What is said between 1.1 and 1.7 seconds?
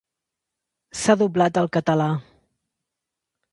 doblat